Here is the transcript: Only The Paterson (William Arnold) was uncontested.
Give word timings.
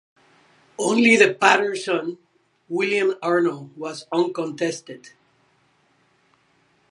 Only 0.79 1.15
The 1.15 1.35
Paterson 1.35 2.17
(William 2.67 3.13
Arnold) 3.21 3.77
was 3.77 4.07
uncontested. 4.11 5.09